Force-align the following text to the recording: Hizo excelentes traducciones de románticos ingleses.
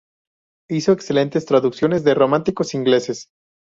Hizo 0.67 0.93
excelentes 0.93 1.45
traducciones 1.45 2.03
de 2.03 2.15
románticos 2.15 2.73
ingleses. 2.73 3.27